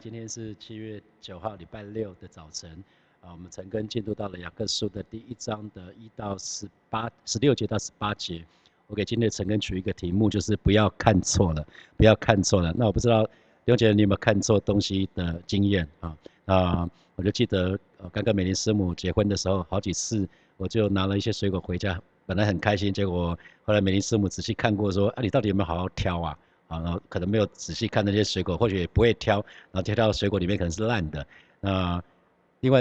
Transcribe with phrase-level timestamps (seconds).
[0.00, 2.82] 今天是七月九号，礼拜六的早晨，
[3.20, 8.42] 啊，我们陈根进入到了雅各书的第一章的一到十八、十六节到十八节。
[8.86, 11.66] 我给今天陈根取一个题目，就是不要看错了，
[11.98, 12.74] 不要看错了。
[12.78, 13.28] 那我不知道
[13.66, 16.16] 刘姐你有没有看错东西的经验啊？
[16.46, 17.78] 啊，我就记得
[18.10, 20.26] 刚跟美玲师母结婚的时候，好几次
[20.56, 26.38] 我就拿了一些水果回家，本来很开心，结果后来美玲师母仔细看过，说啊，你到底有没有好好挑啊？
[26.70, 31.26] 啊，然后可能没有仔细看那些水果，或许也不会挑，然后挑到水果里面可能是烂的。
[31.58, 32.00] 那
[32.60, 32.80] 另外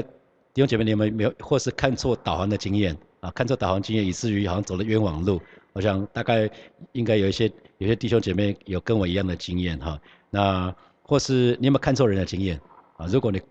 [0.53, 3.31] 弟兄姐妹，你有没有或是看错导航的经验啊？
[3.31, 5.41] 看错导航经验，以至于好像走了冤枉路。
[5.73, 6.47] 我想大概
[6.91, 9.99] 应该有一些有些弟兄姐妹有跟我一样的经验哈。
[10.29, 12.61] 那或是你有没有看错人的经验
[12.95, 13.07] 啊？
[13.07, 13.41] 如果你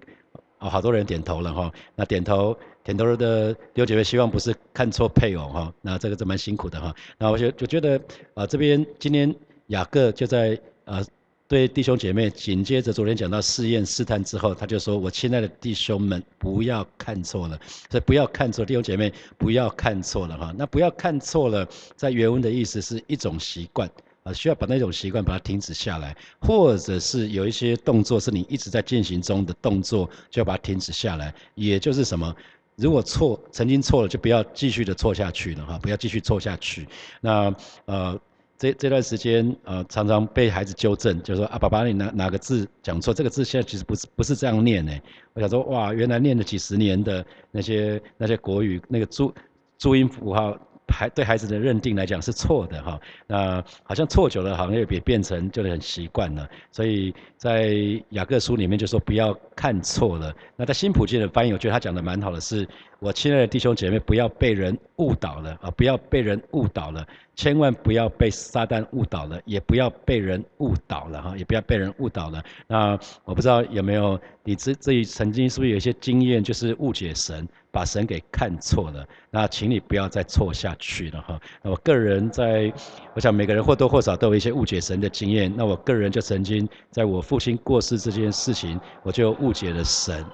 [0.61, 1.73] 哦，好多人点头了哈。
[1.97, 5.75] 那点头点头的弟兄姐妹，希望不是看错配偶哈。
[5.83, 6.95] 那这个是蛮辛苦的哈。
[7.19, 8.01] 那我就就觉得
[8.35, 9.35] 啊，这边今天。
[9.69, 11.03] 雅各就在呃
[11.47, 17.59] 对弟兄姐妹紧接着昨天讲到试验试探之后，他就说：“我亲爱的弟兄们，不要看错了，
[17.91, 20.55] 所以不要看错弟兄姐妹，不要看错了哈。
[20.59, 23.91] 那不要看错了，在原文的意思是一种习惯
[24.25, 31.35] 啊，需要把那种习惯把它停止下来，或者是有一些动作是你一直在进行中的动作，就要把它停止下来。
[31.55, 32.37] 也就是什么，
[32.77, 36.87] 如果错曾经错了，就不要继续的错下去了哈，不要继续错下去。
[37.23, 37.55] 那
[37.87, 38.21] 呃。
[38.59, 43.15] 这这段时间，呃，常常被孩子纠正，就说啊，爸爸你哪哪个字讲错？
[43.15, 44.93] 这个字现在其实不是不是这样念呢。
[45.33, 49.33] 我想说，哇，原来念了几十年的那些那些国语那个注
[49.79, 50.59] 注音符号。
[50.91, 56.49] 孩对孩子的认定来讲是错的哈，那好像错久了，好像也变成就很习惯了。
[56.73, 57.75] 所以在
[58.09, 60.33] 雅各书里面就说不要看错了。
[60.55, 62.65] 那在新普京的翻译，我觉得他讲的蛮好的，是
[63.01, 72.41] 我亲爱的弟兄姐妹，不要被人误导了啊，不要被人误导了，千万不要被撒旦误导了，也不要被人误导了哈，也不要被人误导了。
[72.69, 77.49] 那我不知道有没有你这这一曾经是不是有一些经验，就是误解神。
[77.71, 81.39] 把神给看错了，那请你不要再错下去了哈。
[81.63, 82.73] 那我个人在，
[83.15, 85.53] 我想每个人或多或少都有一些误解神的经验。
[85.55, 90.25] 那我个人就曾经在我父亲过世这件事情，我就误解了神。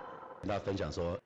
[0.40, 1.18] 跟大家分享说，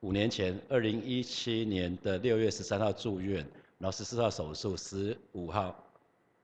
[0.00, 3.46] 五年前，二零一七年的六月十三号住院，
[3.78, 5.74] 然后十四号手术，十五号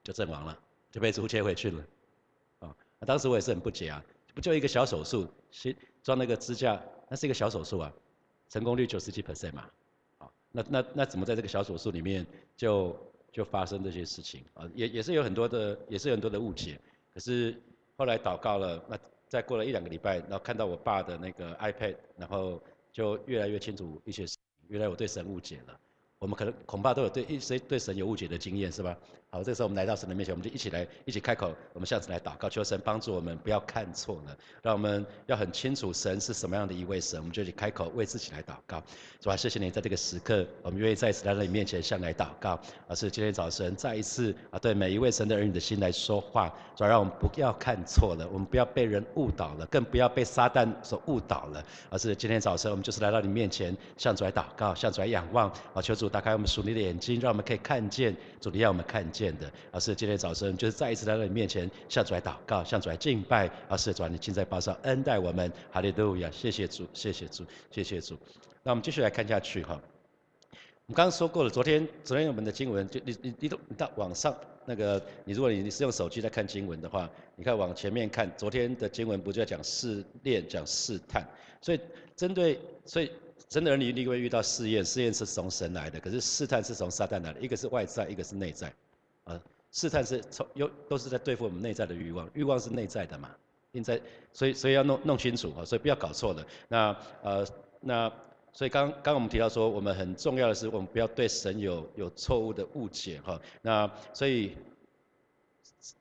[0.04, 0.58] 就阵亡了，
[0.90, 1.84] 就被租切回去了。
[2.60, 2.76] 啊，
[3.06, 4.04] 当时我也是很不解啊，
[4.34, 7.92] 不就一个小手术，先装那个支架，那是一个小手术啊。
[8.48, 9.66] 成功率九十七 percent 嘛，
[10.18, 12.94] 好，那那那怎么在这个小手术里面就
[13.32, 14.70] 就发生这些事情啊？
[14.74, 16.78] 也也是有很多的，也是有很多的误解。
[17.14, 17.58] 可是
[17.96, 18.98] 后来祷告了，那
[19.32, 22.62] 再过了一两个礼拜，然后看到我爸的那个 iPad，然后
[22.92, 24.36] 就越来越清楚一些事，
[24.68, 25.80] 原来我对神误解了。
[26.18, 28.94] 我们可能恐怕都有对一些对神有误解的经验，是吧？
[29.34, 38.82] 好，这时候我们来到神的面前，我们就一起来一起开口，我们下次来祷告，求神帮助我们不要看错了，让我们要很清楚神是什么样的一位神，我们就去开口为自己来祷告。
[39.22, 42.60] 主啊，谢谢你在这个时刻，我们愿意再一次来到你面前向来祷告。
[42.86, 51.64] 而是今天早晨再一次啊，对每一位神的儿女的心来说话，主要让我们不要看错了，我们不要被人误导了，更不要被撒旦所误导了。
[51.88, 56.06] 而是今天早晨我们就是来到你面前向主来祷告，向主来仰望啊，求主。
[56.06, 59.52] 打开我们属灵的眼睛，让我们可以看见主你要我们看见的。
[59.70, 63.50] 而是今天早晨，就是再一次来到你面前，向主来祷告，向主来敬拜。
[63.68, 66.30] 而是主你今在报上恩待我们，哈利路亚！
[66.30, 68.16] 谢谢主，谢谢主，谢谢主。
[68.62, 69.80] 那我们继续来看下去哈。
[70.52, 74.34] 我们刚刚说过了，昨天昨天我们的经文，就你你你都你到网上
[74.64, 81.22] 那个，你如果你你是用手机在看经文的话，你看往前面看，昨天的经文不就要讲试炼，讲试探？
[81.60, 81.80] 所以
[82.16, 83.10] 针对所以。
[83.48, 88.72] 真的儿女，你会遇到试验，试验是从神来的，可是试探是从撒旦来的，一个是外在，一个是内在，
[89.24, 89.40] 啊，
[89.70, 93.30] 试探是从又都是在对付我们内在的欲望，欲望是内在的嘛，
[93.72, 94.00] 现在，
[94.32, 96.46] 所以所以要弄弄清楚啊，所以不要搞错了。
[96.68, 97.46] 那呃
[97.80, 98.12] 那
[98.52, 103.40] 所以刚刚我们提到说，我们很重要的是，我们不要对神有有错误的误解哈。
[103.62, 104.56] 那所以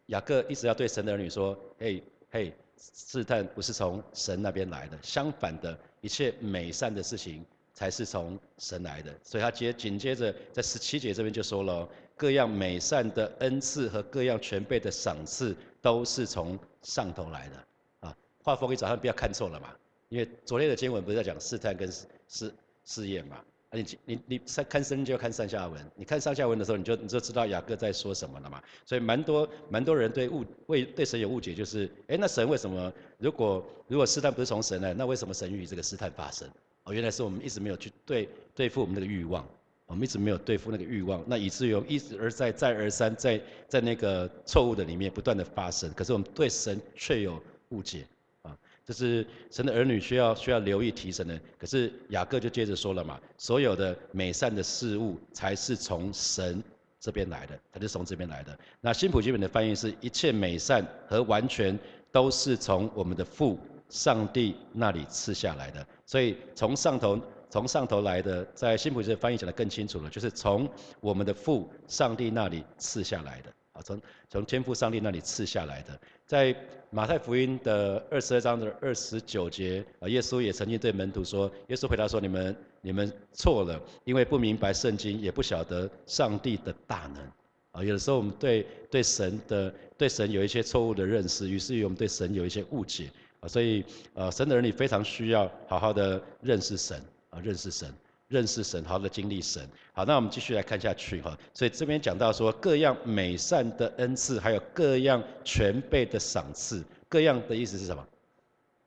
[0.08, 5.78] 雅各一直要对神的儿女说，嘿嘿，试探不是从神那边来的，相反的。
[6.02, 7.46] 一切美善的事情
[7.82, 17.56] 才是从神来的，所以他接紧接着在十七节这边就说了，各样美善的恩赐和各样全备的赏赐都是从上头来的。
[18.02, 19.70] 啊，话锋一转，不要看错了嘛，
[20.10, 21.92] 因为昨天的经文不是在讲试探跟
[22.28, 22.54] 试
[22.86, 23.44] 试验嘛。
[23.74, 28.62] 你你你上看圣经就要看上下文，你看上下文的时候，你就你就知道雅各在说什么了嘛。
[28.86, 36.48] 所以蛮多蛮多人对误为对神有误解，就是哎，那神为什么如果如果试探不是从神来，那为什么神与这个试探发生？
[36.84, 39.48] 哦，原来是我们一直没有去对对付我们那个欲望，
[39.86, 45.92] 我们一直没有对付那个欲望，那以至于一直而再再而三在在那个错误的里面不断的发生。
[45.94, 48.08] 可是我们对神却有误解
[48.42, 48.58] 啊。
[48.84, 51.40] 这是神的儿女需要需要留意提升的。
[51.58, 56.64] 可是雅各就接着说了嘛，所有的美善的事物才是从神
[57.00, 58.58] 这边来的，它是从这边来的。
[58.80, 61.78] 那新普基本的翻译是一切美善和完全
[62.12, 63.58] 都是从我们的父
[63.92, 65.86] 上帝那里赐下来的。
[66.08, 70.68] 所以从上头从上头来的，在新普基的翻译讲得更清楚了，就是从
[71.00, 73.52] 我们的父上帝那里赐下来的。
[73.74, 76.54] 啊，从从天父上帝那里赐下来的，在
[76.90, 87.24] 马太福音的二十二章的二十九节，啊，耶稣也曾经对门徒说，耶稣回答说，你们你们错了，因为不明白圣经，也不晓得上帝的大能。
[87.72, 93.10] 啊，有的时候我们对对神的对神有一些错误的认识，于是于我们对神有一些误解。
[93.42, 97.00] 啊，所以呃，神的儿女非常需要好好的认识神，
[97.30, 97.94] 啊，认识神。
[98.28, 99.62] 认识神，好的经历神。
[99.92, 101.38] 好，那我们继续来看下去哈。
[101.54, 106.82] 所以这边讲到说，各样美善的恩赐，还有各样全备的赏赐。
[107.10, 108.08] 各样的意思是什么？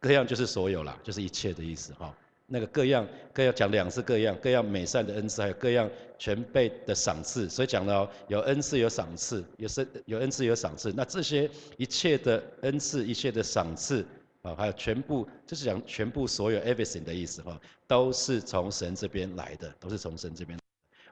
[0.00, 2.16] 各样就是所有啦，就是一切的意思哈。
[2.46, 7.46] 那个各样，各样讲两次各样，各样美善的恩赐，还有各样全备的赏赐。
[7.46, 10.90] 所以讲到有恩赐有赏赐，有是有恩赐有赏赐。
[10.96, 14.02] 那这些一切的恩赐，一切的赏赐。
[14.44, 20.58] 啊，还有全部，就是讲全部所有 everything 的意思哈，都是从神这边来的，都是从神这边。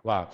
[0.03, 0.29] 哇，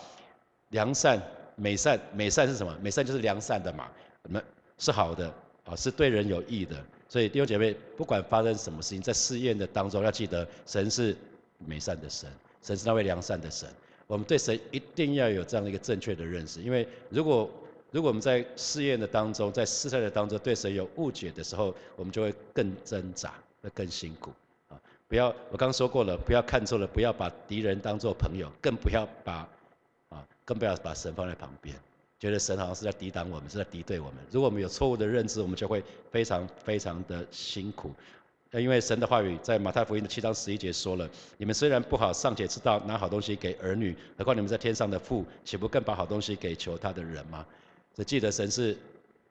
[0.70, 1.22] 良善、
[1.54, 2.76] 美善、美善是什么？
[2.82, 3.88] 美善就是良善的嘛，
[4.24, 4.42] 那
[4.78, 5.32] 是好的
[5.64, 6.76] 啊，是对人有益的。
[7.08, 11.16] 所以弟兄姐妹，不管发生什么事情，在试验的当中，要记得神是
[11.58, 12.28] 美善的神，
[12.62, 13.68] 神是那位良善的神。
[14.08, 17.48] 我们对神一定要有这样的一个正确的认识，因为如果
[17.90, 23.32] 如果我们在试验的当中，在试探的当中对神有误解的时候，我们就会更挣扎，
[23.62, 24.31] 会更辛苦
[24.69, 24.76] 啊！
[25.08, 29.49] 不要，我刚刚说过了，不要看错了，不要把敌人当做朋友，更不要把
[30.11, 31.75] 啊，更不要把神放在旁边，
[32.20, 34.17] 觉得神好像是在抵挡我们，是在敌对我们。
[34.31, 37.90] 如果我们有错误的认知，我们就会非常非常的辛苦。
[38.52, 47.46] 因为神的话语在马太福音的七章十一节说了：你们虽然不好，尚且知道拿好东西给儿女，何况你们在天上的父，岂不更把好东西给求他的人吗？
[47.98, 48.76] 只记得神是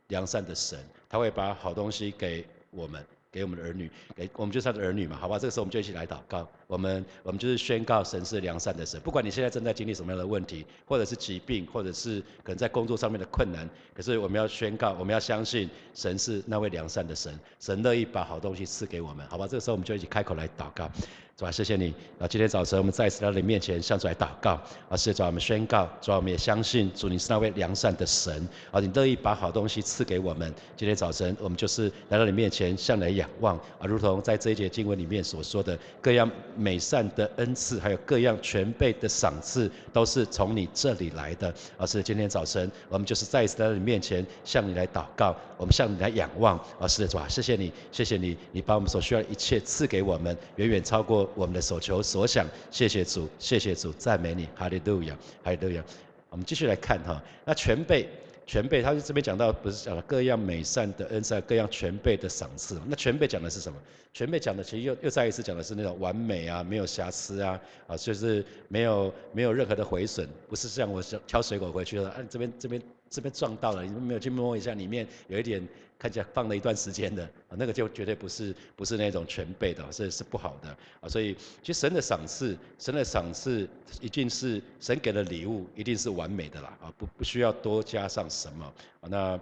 [0.09, 0.77] 良善的神，
[1.07, 5.39] 他会把好东西给我们，给我们的儿女，给我们就是他的儿女嘛，好吧？
[5.39, 19.47] 这个时候我们就一起来祷告，我们我们就是宣告神是良善的神，不管你现在正在经历什么样的问题，或者是疾病，或者是可能在工作上面的困难，可是我们要宣告，我们要相信神是那位良善的神，神乐意把好东西赐给我们，好吧？
[19.47, 20.91] 这个时候我们就一起开口来祷告。
[21.37, 22.27] 主啊，谢谢你啊！
[22.27, 24.97] 今天早晨我们再一次来到你面前，向主来祷告啊！
[24.97, 28.79] 谢主啊，我们宣告，主啊，我们也相信主你是那位良善的神啊！
[28.79, 30.51] 你乐意把好东西赐给我们。
[30.75, 33.85] 今天早晨我们就是来到你面前，向来仰望啊！
[33.85, 41.53] 如同在这一节经文里面所说的，各样美善的恩赐，还有各样全备的赏赐，都是从你这里来的。
[41.77, 46.87] 而是今天早晨我们就是再一次来到你面前，向你来祷告，我们向你来仰望啊！
[46.87, 51.26] 是的，主啊，谢谢你，谢谢你，你把我们所需要的一切赐给我们，远远超过。
[51.35, 55.83] 我们的所求所想，谢谢主，谢谢主，赞美你，哈利路亚，哈利路亚。
[56.29, 58.07] 我们继续来看哈，那全备，
[58.45, 63.79] 全备，他就这边讲到不是讲了各样美善的恩赐，各样全备的赏赐那全备讲的是什么？
[64.13, 75.65] 全备讲的其实又又再一次讲的是那种完美啊，没有瑕疵啊，啊，就是没有没有任何的毁损，不是像我挑水果回去了，啊，这边这边这边撞到了，你们没有去摸一下里面有一点。
[75.99, 80.69] 看起来放了一段时间的，那个就绝对不是不是那种全备的，是是不好的
[81.01, 81.09] 啊。
[81.09, 83.67] 所以其实神的赏赐，神的赏赐
[83.99, 88.65] 一定是神给的礼物，一定是完美的啦啊，不不需要多加上什么
[89.01, 89.09] 啊。
[89.09, 89.39] 那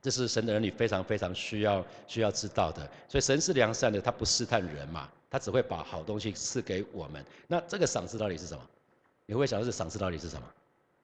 [0.00, 2.88] 这是神的儿女非常非常需要需要知道的。
[3.08, 7.24] 所以神是良善的，他不试探人嘛，他只会把好东西赐给我们。
[7.48, 8.62] 那这个赏赐到底是什么？
[9.26, 10.46] 你会想到这赏赐到底是什么？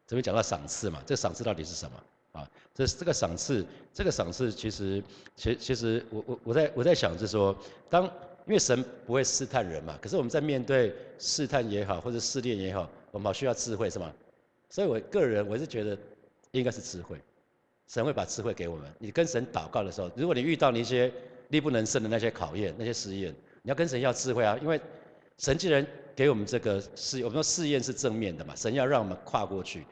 [0.06, 2.00] 这边讲到赏赐嘛，这赏赐到底是什么？
[2.36, 3.64] 啊，这这个赏赐，
[3.94, 5.02] 这个赏赐其实，
[5.34, 7.56] 其其实我我我在我在想，就是说，
[7.88, 8.04] 当
[8.46, 14.12] 因为神不会试探人嘛，可是我们在面对试探也好，或者试炼也好，我们好需要智慧是吗？
[14.68, 15.96] 所以我个人我是觉得
[16.50, 17.18] 应该是智慧，
[17.88, 18.92] 神会把智慧给我们。
[18.98, 21.10] 你跟神祷告的时候，如果你遇到那些
[21.48, 24.78] 力不能胜的那些考验、那些试验，你要跟神要智慧啊，因为
[25.38, 29.86] 神既然给我们这个试，我们说试验是正面的嘛，神要让我们跨过去，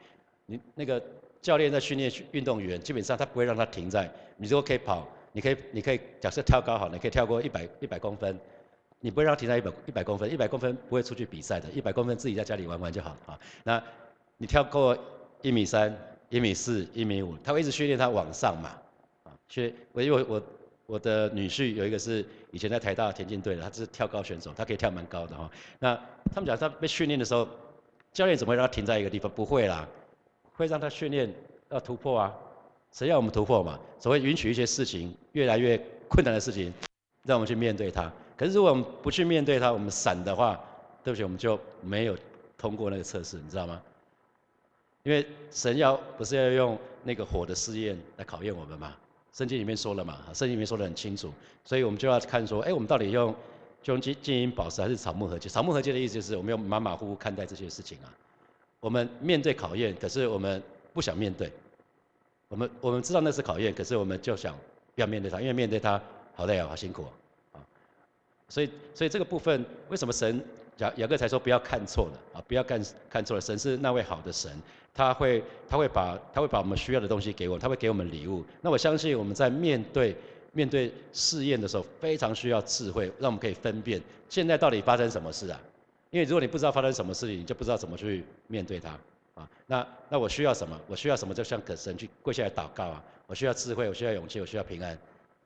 [0.45, 1.01] 你那个。
[1.45, 4.11] 教练在训练运动员，基本上他不会让他停在。
[4.37, 8.35] 你如果可以跑，你可以，你可以假设跳高好，你可以跳过一百一百公分，
[8.99, 13.39] 你不会让他停在一百一百公分，一百公分不会出去比赛的，一百公分自己在家里玩玩就好啊。
[13.63, 13.79] 那
[14.37, 14.97] 你跳过
[15.43, 15.95] 一米三、
[16.29, 18.69] 一米四、一米五，他会一直训练他往上嘛
[19.25, 19.29] 啊。
[19.47, 20.41] 训我因为我
[20.87, 25.47] 我的女婿有一个是以前在台大田径队的，他是跳高选手，他可以跳蛮高的哈。
[25.77, 25.95] 那
[26.33, 27.47] 他们讲他被训练的时候，
[28.13, 29.31] 教练怎么会让他停在一个地方？
[29.31, 29.87] 不会啦。
[30.55, 31.31] 会让他训练
[31.69, 32.33] 要突破啊，
[32.91, 33.79] 谁要我们突破嘛？
[33.99, 36.73] 所谓允许一些事情越来越困难的事情
[37.23, 38.11] 让我们去面对它。
[38.37, 40.59] 可是如果我们不去面对它，我们闪的话，
[41.03, 42.17] 对不起，我们就没有
[42.57, 43.81] 通过那个测试，你知道吗？
[45.03, 48.95] 因为神要不是要用那个火的试验来考验我们嘛？
[49.33, 51.31] 圣经里面说了嘛，圣经里面说的很清楚，
[51.63, 53.33] 所以我们就要看说，哎，我们到底用
[53.83, 55.51] 就用金金银宝石还是草木合金？
[55.51, 58.07] 草木合金的意思就是我们要马马虎虎看待这些事情啊。
[58.85, 60.61] 我们面对考验，可是我们
[60.93, 61.51] 不想面对。
[62.47, 64.55] 我们我们知道那是考验，可是我们就想
[64.93, 65.99] 不要面对它，因为面对它
[66.35, 67.03] 好累啊，好辛苦
[67.51, 67.57] 啊。
[68.47, 70.39] 所以所以这个部分，为什么神
[70.77, 72.37] 雅雅各才说不要看错了啊？
[72.47, 74.51] 不要看看错了，神是那位好的神。
[74.93, 78.45] 他会，他会把，他会把我们需要的东西给我，他会给我们礼物。
[78.61, 80.15] 那我相信我们在面对
[80.51, 83.99] 面对试验的时候，非常需要智慧，让我们可以分辨
[84.29, 85.59] 现在到底发生什么事啊？
[86.11, 88.97] 因为如果你不知道发生什么事情，你就不知道怎么去面对它
[89.33, 89.49] 啊。
[89.67, 90.79] 那那我需要什么？
[90.87, 91.33] 我需要什么？
[91.33, 93.03] 就向可神去跪下来祷告啊。
[93.27, 94.97] 我需要智慧，我需要勇气，我需要平安。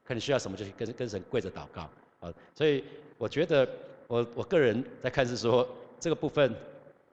[0.05, 1.89] 看你需要什么，就去跟跟神跪着祷告
[2.19, 2.33] 啊。
[2.53, 2.83] 所以
[3.17, 3.67] 我觉得，
[4.07, 5.67] 我我个人在看是说
[5.99, 6.55] 这个部分。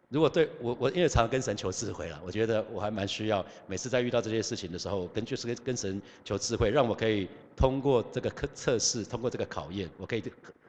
[0.09, 10.23] 如果对我我因为常跟神求智慧了，我觉得我还蛮需要每次在遇到这些事情的时候，跟就是跟跟神求智慧，让我可以通过这个测测试，通过这个考验，我可以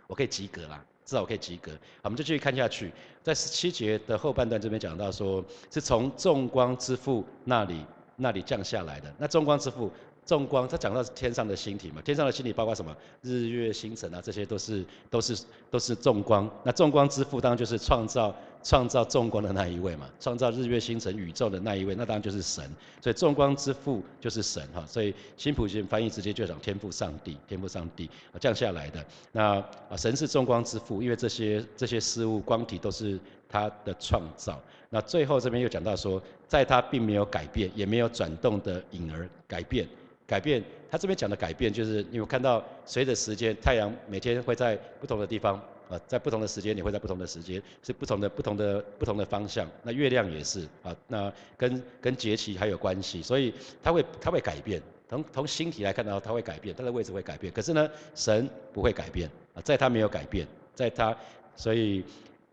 [0.08, 1.72] 我可以及格啦，至少我可以及格。
[1.72, 7.86] 好，我们就继续看下去，在十七节的后半段这边讲到说，是从众光之父那里
[8.16, 9.14] 那里降下来的。
[9.20, 9.92] 那众光之父。
[10.28, 12.02] 众光，他讲到是天上的星体嘛？
[12.04, 12.96] 天上的星体包括什么？
[13.22, 16.48] 日月星辰啊，这些都是都是都是众光。
[16.64, 22.70] 那众光之父当然就是创造创造众光的那一位嘛，创造日月星辰宇宙的那一位，那当然就是神。
[23.02, 24.86] 所以众光之父就是神哈。
[24.86, 29.04] 所以新普贤翻译直接就讲天赋上帝，天赋上帝降下来的。
[29.32, 29.54] 那
[29.90, 33.18] 啊，神是众光之父，因为这些这些事物光体都是
[33.48, 34.62] 他的创造。
[34.90, 39.88] 那最后这边又讲到说，在他并没有改变，也没有转动的影儿改变。
[40.28, 45.56] 改变，他这边讲的改变，就是你有看到随着时间，太阳每天会在不同的地方，
[45.90, 49.66] 啊，在不同的时间，你会在不同的时间，是不同的、不同的、不同的方向。
[49.84, 54.82] 那月亮也是，啊，那跟跟节气还有关系，所以它会它会改变。
[55.08, 57.54] 从从星体来看到，它会改变，它的位置会改变。
[57.54, 61.16] 可是呢，神不会改变，啊，在它没有改变，在它，
[61.56, 62.04] 所以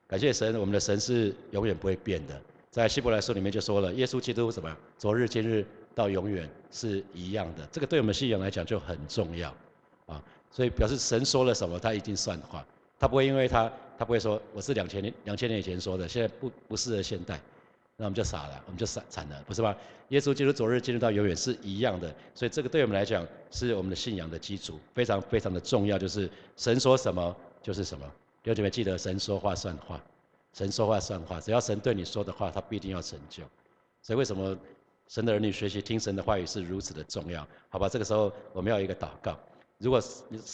[0.07, 2.41] 感谢神，我们的神是永远不会变的。
[2.71, 4.77] 在希伯来书里面就说了，耶稣基督什么？
[4.97, 5.67] 昨日、今日。
[5.95, 9.55] 到永远是一样的，这个对我们信仰来讲就很重要，
[10.07, 12.67] 啊，所以表示神说了什么，他一定算话，
[12.99, 17.41] 他不会因为他，他不会说我是两千年两千年以前说的，现在不不适合现代，
[17.97, 19.77] 那我们就傻了，我们就惨惨了，不是吧？
[20.09, 28.05] 耶稣基督昨日今日到永远是一样的，所以这个对我们来讲是我们的信仰的基础，非常非常的重要，就是神说什么就是什么，
[28.43, 30.01] 弟兄姐妹记得神说话算话，
[30.53, 33.45] 神说话算话，只要神对你说的话，他必定要成就，
[34.03, 34.57] 所以为什么？
[35.15, 37.89] 神的儿女学习听神的话语是如此的重要，好吧？
[37.89, 39.39] 这个时候我们要一个祷告。
[39.79, 40.03] 如果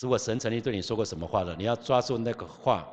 [0.03, 2.87] 如果神曾经对你说过什么话了，你要抓住那个话，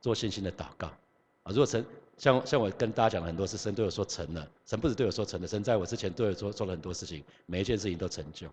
[0.00, 0.88] 做信心的祷告。
[0.88, 1.86] 啊，如果神
[2.18, 8.48] 像像我跟大家讲了很多次，神对我说成了，神不止对我说成了，神在我之前对我做做了很多事情，每一件事情都成就。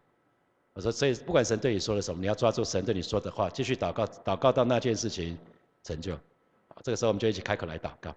[0.73, 5.35] 我说，所以不管神对你说了什么，你要抓住神对你说的话，继续祷告，祷告到那件事情
[5.83, 6.15] 成就。
[6.83, 8.15] 这个时候我们就一起开口来祷告。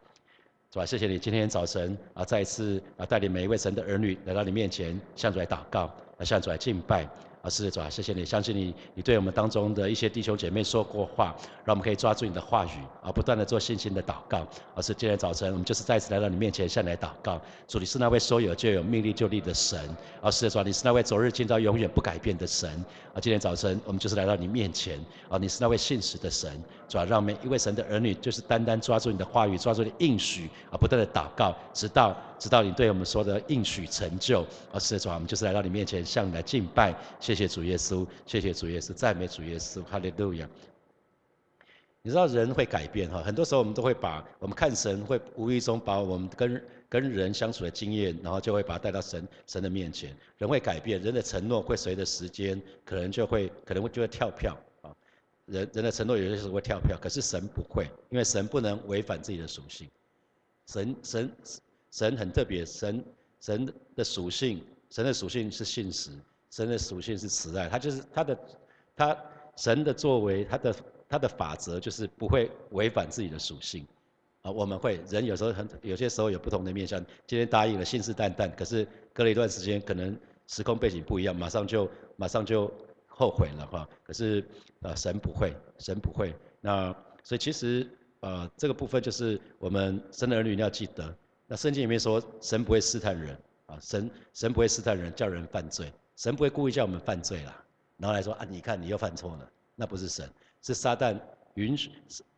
[0.77, 0.85] 是吧？
[0.85, 7.09] 谢谢你今天早晨啊，再一次啊，带领每一位神的儿女来到你面前，向主来祷告，啊向主来敬拜。
[7.41, 14.45] 啊，是，主啊，谢谢你，相信你，你对我们当中的一些弟兄姐妹说过话，让我们可以抓住你的话语，啊，不断的做信心的祷告。
[14.75, 17.41] 而是今天早晨，我们就是再次来到你面前，向你来祷告。
[17.69, 19.79] 主，你是那位说有就有、命立就立的神。
[20.21, 22.69] 啊，是，主啊，你是那位昨日、今朝、永远不改变的神。
[23.15, 24.99] 啊，今天早晨，我们就是来到你面前。
[25.29, 26.61] 啊，你是那位信实的神。
[26.89, 34.45] 主啊，让每一位神的儿女，就是单单抓住你的话语，抓住你的应许，而，不断的祷告，直到直到你对我们说的应许成就。
[34.73, 36.93] 而，是，主，我们就是来到你面前，向你来敬拜。
[37.21, 37.37] 谢。
[37.37, 40.49] 谢主耶稣，谢谢主耶稣，赞美主耶稣，哈利路亚。
[42.01, 50.17] 你知道人会改变哈，很多时候我们都会把我们看神，会无意中把我们跟跟人相处的经验，然后就会把它带到神神的面前。
[50.39, 54.57] 人会改变，人的承诺会随着时间，可能就会可能会就会跳票。
[55.47, 59.89] 人人的承诺有些时候会跳票，可是神不会，因为神不能违反自己的属性。
[60.67, 61.33] 神神
[61.91, 63.05] 神很特别，神
[63.41, 66.11] 神的属性，神的属性是信实。
[66.49, 68.39] 神的属性是慈爱，他就是他的，
[68.95, 69.17] 他
[69.57, 70.75] 神的作为，他的
[71.09, 73.85] 他的法则就是不会违反自己的属性，
[74.43, 82.73] 啊，我们会人有时候很有些时候有不同的面向，今天答应了信誓旦旦，可是隔了一段时间，可能时空背景不一样，马上就马上就
[83.19, 83.89] 后悔了哈。
[84.05, 84.45] 可是
[84.83, 86.35] 啊，神不会，神不会。
[86.61, 86.95] 那
[87.25, 87.89] 所以其实
[88.21, 95.91] 啊，这个部分就是我们生的儿女要记得，那圣经里面说神不会试探人啊，神神不会试探人，叫人犯罪。
[96.17, 97.65] 神不会故意叫我们犯罪啦，
[97.97, 100.29] 然后来说啊，你看你又犯错了，那不是神。
[100.63, 101.17] 是撒旦
[101.55, 101.91] 允许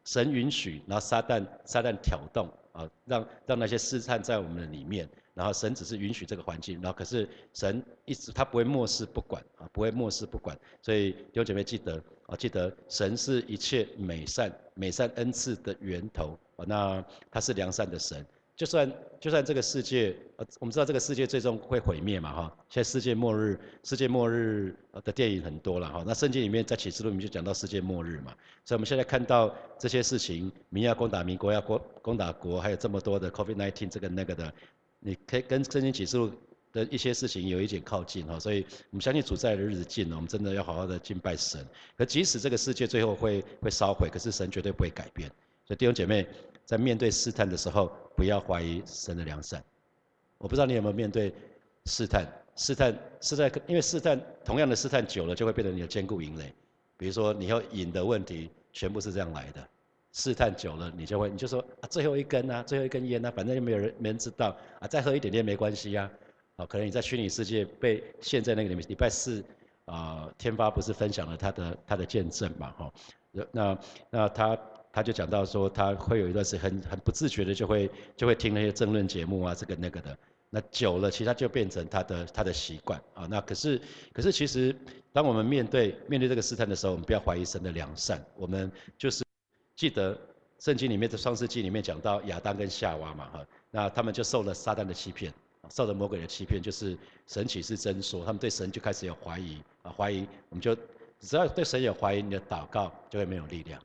[0.04, 5.08] 神允许，然后撒旦撒旦挑动啊，让让那些试探在我们的里面。
[5.34, 10.58] 然后神只是允许这个环境，然后可是神一直他不会漠视不管啊，不会漠视不管。
[10.82, 18.26] 所以弟兄姐妹记得啊，记得神是一切美善美善恩赐的源头啊，那他是良善的神。
[18.58, 22.56] 就算就算这个世界呃，我们知道这个世界最终会毁灭嘛哈。
[22.68, 24.74] 现在世界末日世界末日
[25.04, 26.02] 的电影很多了哈。
[26.04, 28.34] 那圣经里面在启示录里面就讲到世界末日嘛。
[28.64, 34.52] 所以我们现在看到这些事情，民要攻打民，国要攻攻打国，还有这么多的 COVID-19 这个那个的。
[34.98, 36.32] 你可以跟圣经启示录
[36.72, 41.64] 的一些事情有一点靠近哈，所以我们相信主在的日子近了，我们真的要好好的敬拜神。
[41.96, 45.30] 可即使这个世界最后会会烧毁，可是神绝对不会改变。
[45.64, 46.26] 所以弟兄姐妹，
[46.68, 49.64] 在面对试探的时候，不要怀疑神的良善。
[50.36, 51.32] 我不知道你有没有面对
[51.86, 56.52] 试探，试探试探，因为试探同样的试探久了，就会变成你的坚固营垒。
[56.98, 59.66] 比如说你要瘾的问题，全部是这样来的。
[60.12, 66.10] 试探久了，你就会，你就说啊，最后一根啊，最后一根烟啊，反正又没有人没人知道啊，再喝一点点没关系呀。
[66.56, 68.84] 啊，可能你在虚拟世界被陷在那个里面。
[68.90, 69.42] 礼拜四
[69.86, 72.92] 啊，天发不是分享了他的他的见证嘛，哈，
[73.52, 73.78] 那
[74.10, 74.58] 那他
[74.98, 80.18] 他就讲到说，他会有一段时间很很不自觉的就会就会听那些争论节目啊，这个那个的。
[80.50, 83.26] 那久了，其实他就变成他的他的习惯啊。
[83.30, 83.80] 那可是
[84.12, 84.74] 可是其实，
[85.12, 89.22] 当我们面对面对这个试探的时候，我们不要怀疑神的良善，我们就是。
[89.76, 90.18] 记得
[90.58, 95.32] 圣经里面的创世纪里面讲到亚当跟夏娃嘛哈，那他们就受了撒旦的欺骗，
[95.70, 100.74] 受了魔鬼的欺骗，就是神启是真说，他们对神就开始有怀疑啊，怀疑我们就
[101.20, 103.80] 只要对神有怀疑，你的祷告就会没有力量。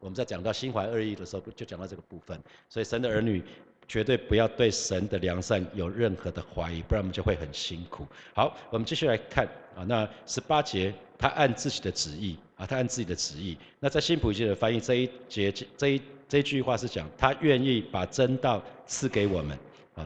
[0.00, 2.36] 我们在讲到心怀恶意的时候，就讲到这个部分，
[2.68, 3.40] 所以神的儿女
[3.86, 8.06] 绝对不要对神的良善有任何的怀疑，不然我们就会很辛苦。
[8.34, 12.36] 好，我们继续来看啊，那十八节，他按自己的旨意。
[12.56, 13.56] 啊，他按自己的旨意。
[13.78, 19.58] 那在新普世的翻译这一节这一这句话是讲，他愿意把真道赐给我们。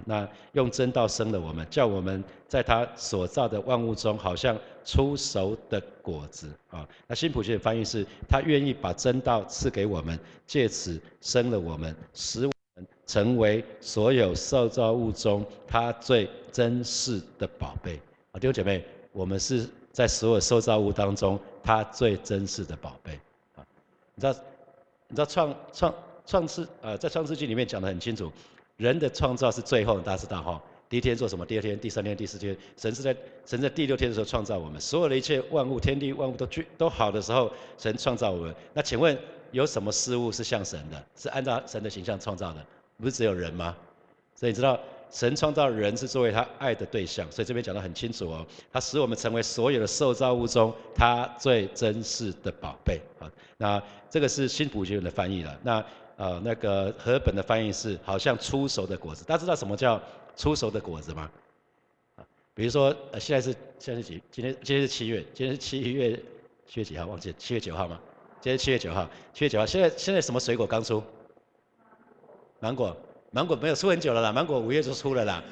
[0.05, 6.51] 那用真道生了我们，叫我们在他所造的万物中，好像出熟的果子。
[6.71, 18.01] 啊，那新普学的翻译是，他愿意把真道赐给我们，借此生了我们，使我们成为所有受造物中他最珍视的宝贝。
[18.33, 19.69] 啊，弟兄姐妹，我们是。
[19.95, 23.13] 在所有受造物当中，他最珍视的宝贝
[23.55, 23.65] 啊！
[24.17, 24.33] 你知道，
[25.07, 25.95] 你知道创创
[26.27, 28.29] 创世呃，在创世纪里面讲得很清楚，
[28.77, 30.61] 人的创造是最后，大家知道哈？
[30.89, 31.45] 第一天做什么？
[31.45, 38.55] 第二天、第三天、第四天，神是在神在第六天的时候创造我们，所有的一切万物，天地万物都具都好的时候，神创造我们。
[38.73, 39.17] 那请问
[39.51, 41.05] 有什么事物是像神的？
[41.17, 42.65] 是按照神的形象创造的？
[42.99, 43.77] 不是只有人吗？
[44.35, 44.79] 所以你知道。
[45.11, 48.45] 神创造人是作为他爱的对象，所以这边讲得很清楚哦。
[48.73, 53.31] 他使我们成为所有的受造物中他最珍视的宝贝啊。
[53.57, 55.57] 那这个是新普学的翻译了。
[55.63, 55.85] 那
[56.17, 59.25] 呃那个和本的翻译是好像出熟的果子。
[59.25, 60.01] 大家知道什么叫
[60.37, 61.31] 出熟的果子吗？
[62.17, 62.25] 啊，
[62.55, 64.23] 比如说呃现在是现在是几？
[64.31, 66.21] 今天今天是七月，今天是七月
[66.67, 67.07] 七月几号？
[67.07, 67.99] 忘记七月九号吗？
[68.41, 69.67] 今天七月九号，七月九号。
[69.67, 71.03] 现在现在什么水果刚出？
[72.61, 72.97] 芒果。
[73.31, 75.43] 芒果没有出很久了啦，芒果五月就出了啦。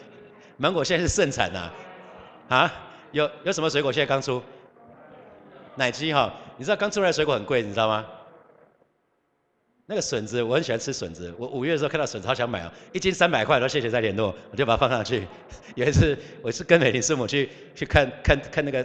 [0.57, 1.69] 芒果现在是盛产呐，
[2.49, 2.73] 啊，
[3.11, 4.41] 有有什么水果现在刚出？
[5.75, 8.07] 奶鸡哈，你知道刚出来的水果很贵，你知道吗？
[9.87, 11.35] 那个笋子，我很喜欢吃笋子。
[11.39, 15.27] 我五月的时候看到笋子，好想买哦，一斤三百块，然后谢谢再联络，我就把它放上去。
[15.75, 18.83] 有一次，我是跟美玲师母去去看看看那个，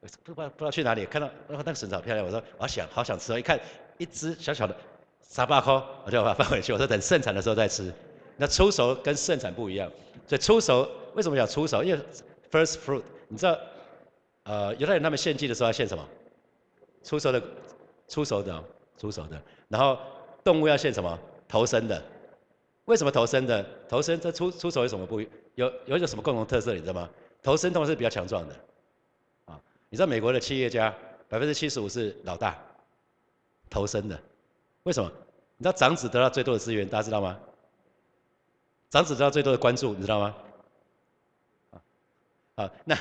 [0.00, 3.58] 不知道不知道去哪里，看到那个笋子好漂亮，我说我想好想吃哦，一看
[3.98, 4.74] 一只小小的，
[5.20, 5.72] 三八块，
[6.04, 7.92] 我就把它放回去，我说等盛产的时候再吃。
[8.38, 9.90] 那出熟跟盛产不一样，
[10.26, 11.84] 所以出熟为什么讲出熟？
[11.84, 12.00] 因为
[12.50, 13.56] first fruit，你知道，
[14.44, 16.04] 呃，犹太人他们献祭的时候要献什么？
[17.04, 17.42] 出熟的，
[18.08, 18.64] 出熟的，
[18.98, 19.40] 出熟的。
[19.68, 19.98] 然后
[20.44, 21.18] 动物要献什么？
[21.48, 22.02] 头生的。
[22.86, 23.64] 为什么头生的？
[23.88, 25.20] 头生这出出手有什么不
[25.54, 26.74] 有有一种什么共同特色？
[26.74, 27.08] 你知道吗？
[27.42, 28.54] 头生通常是比较强壮的。
[29.46, 30.94] 啊，你知道美国的企业家
[31.28, 32.58] 百分之七十五是老大，
[33.70, 34.20] 头生的。
[34.84, 35.10] 为什么？
[35.58, 37.38] 你知道长子得到最多的资源，大家知道吗？
[38.90, 40.34] 长子得到最多的关注，你知道吗？
[41.70, 41.80] 啊，
[42.56, 42.96] 好，那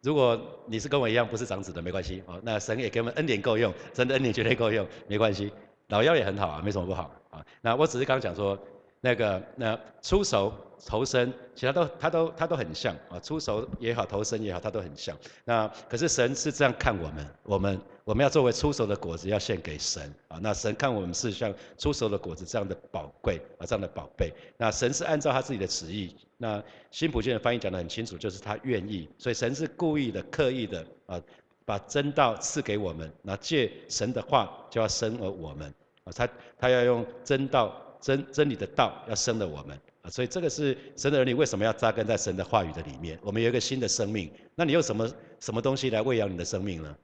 [0.00, 5.52] 如果你是跟我一样不是长子的，没关系，哦，那神也给我们恩典够用，真的恩典绝对够用，没关系，
[5.88, 7.44] 老幺也很好啊，没什么不好啊。
[7.60, 8.58] 那我只是刚刚讲说。
[9.02, 10.52] 那个那出手
[10.84, 15.16] 投身，其他都他都他都很像啊，出手也好，投身也好，他都很像。
[15.44, 20.40] 那可是神是这样看我们，我们我们要作为出手的果子要献给神啊。
[20.42, 24.32] 那神看我们是像出手的果子这样的宝贵啊，这样的宝贝。
[24.56, 26.16] 那神是按照他自己的旨意。
[26.36, 31.22] 那新普京的翻译讲得很清楚，就是他愿意，所以神是故意的、刻意的啊，
[31.66, 35.68] 把真道赐给我们，那借神的话就要生而我们
[36.04, 43.18] 啊，他他要用真道真真理的道要生了我们啊，所以这个是神的儿女为什么要扎根在神的话语的里面？
[43.20, 46.96] 我们有一个新的生命，那你用什么什么东西来喂养你的生命呢？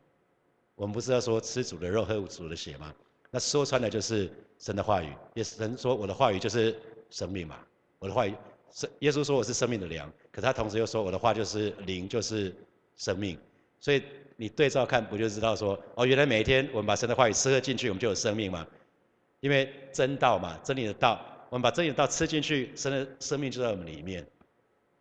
[0.76, 2.94] 我们不是要说吃主的肉喝主的血吗？
[3.32, 6.78] 那说穿了就是神的话语，也神说我的话语就是
[7.10, 7.58] 生命嘛，
[7.98, 8.34] 我的话语
[8.72, 12.54] 是耶稣说我是生命的粮，可他同时又说我的话就是灵，就是
[12.96, 13.36] 生命，
[13.82, 14.02] 所以。
[14.36, 18.66] 你对照看，不就知道说，哦，原来每一天我们把神的话语吃喝进去，我们就有生命吗？
[19.38, 24.26] 因为真道嘛，真理的道，我们把真理的道吃进去，神的生命就在我们里面，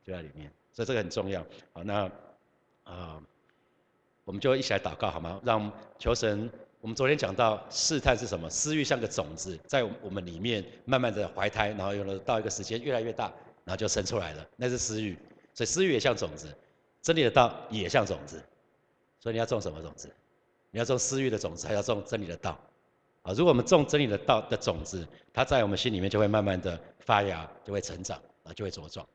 [0.06, 1.44] 就在里面，所以这个很重要。
[1.74, 2.12] 好，那
[2.84, 3.20] 啊，
[4.26, 5.42] 我们就一起来祷告好吗？
[5.44, 6.48] 让求神，
[6.80, 8.48] 我们昨天讲到试探是什么？
[8.48, 15.18] 私欲像个种子，在我们里面慢慢的怀胎，然后有了到一个时间越来越大，然后就生出来了，那是私欲。
[15.56, 16.54] 所以私欲也像种子，
[17.02, 18.40] 真理的道也像种子。
[19.22, 20.12] 所以你要种什么种子？
[20.72, 22.60] 你要种私欲的种子，还要种真理的道。
[23.22, 29.08] 啊，如果我们种真理的道的种子，它在我们心里面就会慢慢的发芽，就会成长，啊，就会茁壮。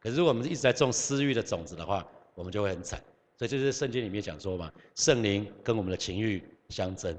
[0.00, 2.98] 可是如果我们一直在种私欲的种子的话，我们就会很惨。
[3.36, 7.14] 所以就是圣经里面讲说嘛，圣灵跟我们的情欲相争，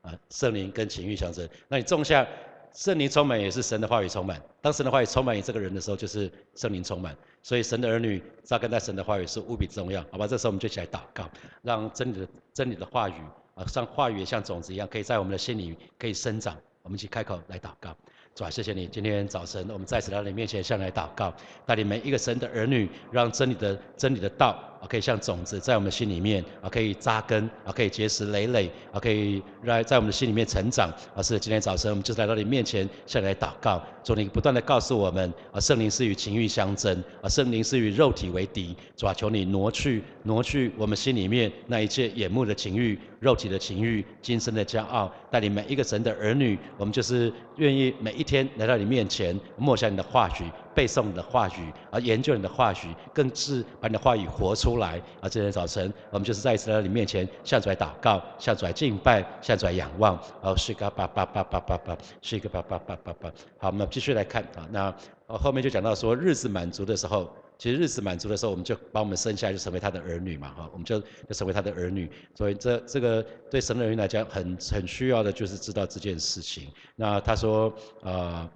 [0.00, 1.46] 啊，圣灵跟情欲相争。
[1.68, 2.26] 那你种下。
[2.74, 4.40] 圣灵充满也是神的话语充满。
[4.60, 7.16] 当神的话语充满你这个人的时候，就是圣灵充满。
[7.42, 10.26] 所以神的儿女扎根在神的话语是无比重要，好吧？
[10.26, 11.28] 这时候我们就起来祷告，
[11.62, 13.14] 让真理的真理的话语
[13.54, 16.56] 啊，像话语也像种子一样，可以在我们的心里可以生长。
[16.82, 17.94] 我们一起开口来祷告。
[18.34, 21.34] 主啊，谢谢你，今天早晨我们在此来到你面前向来祷告，
[21.66, 30.90] 带领每一个神的儿女，让真理的真理的道可以像种子在我们心里面啊，可以扎根啊，可以结实累累啊，可以让在我们的心里面成长。
[31.14, 38.74] 啊，是今天早晨我们就来到你面前向你来祷告，主你不断的告诉我们啊，圣灵是与情欲相争啊，圣灵是与肉体为敌。
[38.96, 48.22] 主啊，求你挪去挪去我们心里面那一切眼目的情欲、肉体的情欲、今生的骄傲，带领每一个神的儿女，我们就是愿意每一。
[48.32, 55.00] 天来到你面前，默想你的话语，背诵你的话语，而研究你的话语，更是把你的话语活出来。
[55.20, 60.18] 而今天早晨，我们就是再一次来到你面前，向主来祷告，向主来敬拜，向主来仰望。
[60.40, 63.32] 哦，是个叭叭叭叭叭叭，是一个叭叭叭叭叭。
[63.58, 64.94] 好，我们继续来看啊，那
[65.26, 67.30] 后面就讲到说，日子满足的时候。
[67.58, 72.10] 其实日子满足的时候，我们就把我们生下来就成为他的儿女嘛，哈，我们就就成为他的儿女。
[72.34, 76.66] 所以这这个对神的人来讲，很很需要的就是知道这件事情。
[76.96, 78.50] 那他说，呃，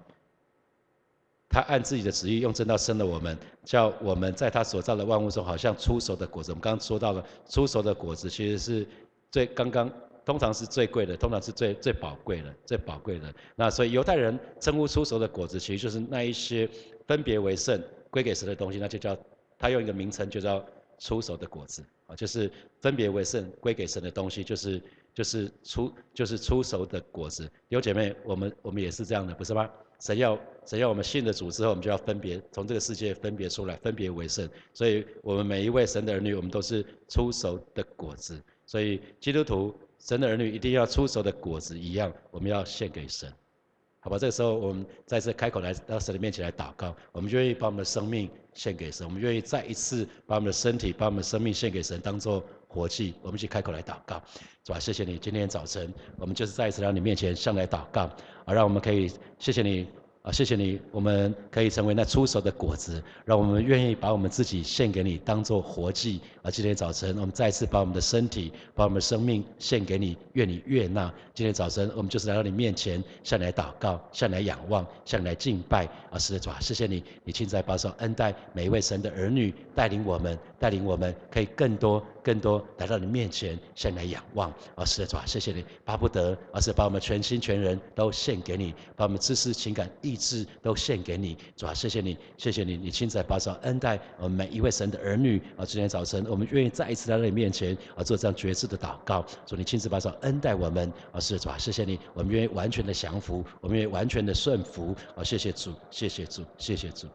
[1.49, 6.51] 他按自己的旨意用正道生了我们，叫我们在他所造的万物中，好像出熟的果子。
[6.51, 8.87] 我们刚刚说到了，出熟的果子其实是
[9.31, 9.91] 最刚刚，
[10.25, 13.33] 通常是最贵的，通常是最最宝贵的，最宝贵的。
[13.55, 16.69] 那所以犹太人称呼出熟的果子，其实就是那一些
[17.05, 17.81] 分别为圣。
[18.09, 19.15] 归给神的东西，那就叫
[19.59, 20.65] 他用一个名称，就叫
[20.97, 22.49] 出手的果子啊，就是
[22.81, 24.81] 分别为圣归给神的东西，就是
[25.13, 27.51] 就是出就是出手的果子。
[27.67, 29.69] 有姐妹，我们我们也是这样的，不是吗？
[29.99, 34.49] 神要神要我们信了主之后，我们就要分别从这个世界分别出来，分别为圣。
[34.73, 38.41] 所以我们每一位神的儿女，我们都是出手的果子。
[38.65, 43.31] 所以基督徒神的儿女一定要出手的果子一样，我们要献给神。
[43.99, 53.15] 好吧，这个时候我们再次开口来到神的面前来祷告，我们愿意把我们的生命献给神，我们愿意再一次把我们的身体、把我们的生命献给神，当做活祭。
[53.21, 54.21] 我们一起开口来祷告，
[54.67, 58.09] 主啊，谢谢你，今天早晨我们就是再一次让你面前上来祷告，
[58.43, 59.87] 而，让我们可以谢谢你。
[60.27, 66.19] 啊，谢谢你，我们可以成为那出熟的果子，让我们愿意把我们自己献给你，当做活祭。
[66.41, 71.13] 啊，今天早晨我们再次把我们的身体、把我们的生命献给你，愿你悦纳。
[71.33, 75.85] 今天早晨我们就是来到你面前，向你来祷告，向你来仰望，向你来敬拜。
[76.11, 84.53] 啊，是的，主啊，谢谢你，你亲自保守恩待每一位神的儿女，带领我们，带领我们可以更多、更多来到你面前，向你来仰望。
[84.75, 90.16] 啊，是的，主啊，谢谢你，巴不得而是把我们全心全人都献给你，把我们知识、情感、意。
[90.17, 95.63] 志都献给你，主啊，谢谢你，谢谢你，你亲自保守恩待我们每一位神的儿女啊！
[95.63, 99.25] 今天早晨，我们愿意再一次来到你面前啊，做这样绝志的祷告。
[99.45, 101.19] 主，你亲自保守恩待我们啊！
[101.19, 105.23] 是主啊，谢谢你，我们愿意完全的降服，我们愿意完全的顺服啊！
[105.23, 107.07] 谢谢主，谢谢主，谢谢主。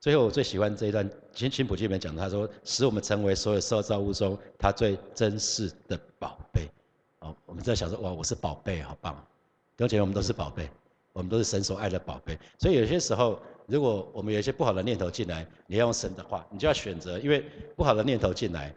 [0.00, 6.68] 最后，我最喜欢这一段，请请普经里面讲，他说，使我们成为所有受造物中他最珍视的宝贝。
[7.20, 9.24] 哦，我们在想说，哇，我是宝贝，好棒。
[9.78, 10.68] 而且我们都是宝贝，
[11.12, 12.38] 我们都是神所爱的宝贝。
[12.58, 17.44] 所以有些时候，如果我们有一些不好的念头进来，你要用神的话，你就要选择，因为
[17.76, 18.72] 不好的念头进来，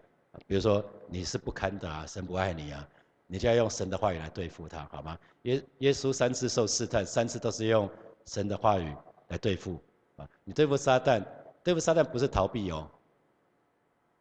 [0.48, 2.88] 比如说你是不堪的啊，神不爱你啊，
[3.28, 5.18] 你就要用神的话语来对付他，好吗？
[5.44, 7.90] 耶耶稣三次受试探，三次都是用
[8.26, 8.92] 神的话语
[9.28, 9.80] 来对付
[10.16, 10.28] 啊。
[10.44, 11.24] 你对付撒旦，
[11.64, 12.90] 对付撒旦不是逃避哦，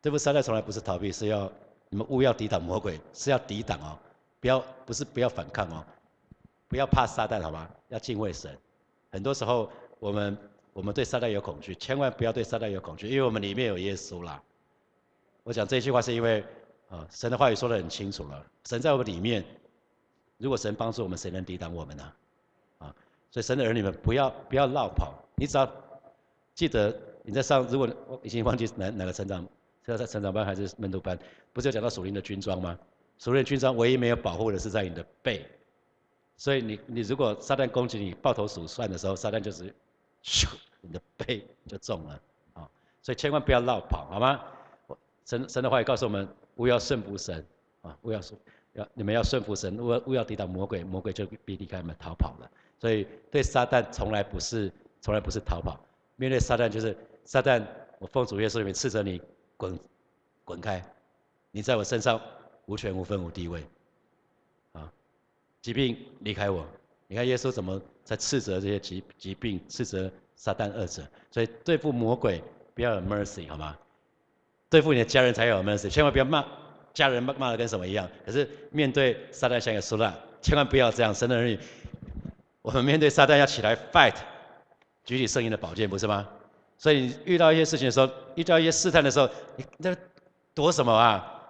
[0.02, 1.50] 对付撒旦从来不是逃避，是要
[1.88, 3.98] 你们勿要抵挡魔鬼，是要抵挡哦，
[4.40, 5.84] 不要不是不要反抗哦，
[6.74, 7.70] 不要怕撒旦好吗？
[7.86, 8.50] 要敬畏神。
[9.12, 10.36] 很多时候我们
[10.72, 14.42] 我们对撒旦有恐惧，千万不要对撒旦有恐惧，因为我们里面有耶稣啦。
[15.44, 16.44] 我讲这句话是因为，
[16.88, 19.44] 啊，神的话语说得很清楚了，神在我们里面，
[20.36, 22.12] 如果神帮助我们，谁能抵挡我们呢？
[22.78, 22.96] 啊，
[23.30, 25.72] 所以神的儿女们不要不要绕跑，你只要
[26.56, 29.46] 记得你在上，如果我已经忘记哪哪个成长，
[29.86, 31.16] 是要在成长班还是门徒班，
[31.52, 32.76] 不是有讲到属灵的军装吗？
[33.16, 35.48] 属灵的军装唯一没有保护的是在你的背。
[36.36, 39.72] 所以你你如果撒旦攻击你抱头鼠窜的时候，撒旦就是，
[40.22, 40.48] 咻，
[40.80, 42.20] 你的背就中了，
[42.54, 42.68] 啊，
[43.02, 44.40] 所以千万不要绕跑，好吗？
[45.24, 47.46] 神神的话也告诉我们，勿要顺服神，
[47.82, 48.38] 啊，勿要顺，
[48.74, 52.50] 要你们要顺服神，勿勿要抵挡魔鬼，魔鬼就必离开你们逃跑了。
[52.78, 54.70] 所以对撒旦从来不是
[55.00, 55.78] 从来不是逃跑，
[56.16, 56.94] 面对撒旦就是
[57.24, 57.64] 撒旦，
[57.98, 59.22] 我奉主耶稣里面斥责你，
[59.56, 59.78] 滚
[60.44, 60.84] 滚开，
[61.52, 62.20] 你在我身上
[62.66, 63.64] 无权无分无地位。
[65.64, 66.62] 疾病离开我，
[67.06, 71.02] 你看耶稣怎么在斥责这些疾疾病，斥责撒旦二者。
[71.30, 72.42] 所以对付魔鬼
[72.74, 73.74] 不要有 mercy 好吗？
[74.68, 76.44] 对付你的家人才有 mercy，千万不要骂
[76.92, 78.06] 家人骂骂的跟什么一样。
[78.26, 81.14] 可是面对撒旦像一个苏拉，千万不要这样。
[81.14, 81.58] 神的儿女，
[82.60, 84.16] 我们面对撒旦要起来 fight，
[85.02, 86.28] 举起圣灵的宝剑，不是吗？
[86.76, 89.96] 所以遇到一些事情的时候，遇到一些试探的时候，你那
[90.52, 91.48] 躲什么啊？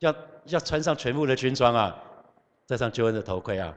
[0.00, 0.12] 要
[0.46, 2.04] 要穿上全部的军装啊！
[2.68, 3.74] 戴上救恩的头盔啊，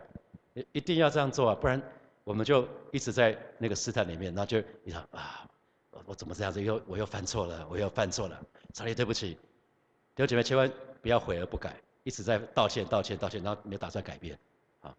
[0.54, 1.82] 一一定要这样做啊，不然
[2.26, 5.48] 我们就一直在那个试探里面，然后就你想啊，
[5.92, 8.38] 我我怎么这样子又我又犯错了，我又犯错了，
[8.74, 9.38] 上帝对不起，
[10.14, 10.70] 弟姐妹千万
[11.02, 11.74] 不要悔而不改，
[12.04, 14.38] 一直在道歉道歉道歉，然后没有打算改变，
[14.82, 14.94] 啊，